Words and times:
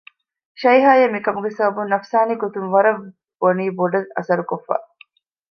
ޝައިހާއަށް 0.61 1.13
މިކަމުގެ 1.15 1.51
ސަބަބުން 1.57 1.91
ނަފްސާނީ 1.93 2.33
ގޮތުން 2.43 2.69
ވަރަށް 2.73 3.03
ވަނީ 3.43 3.65
ބޮޑަށް 3.77 4.09
އަސަރު 4.17 4.43
ކޮއްފަ 4.49 4.75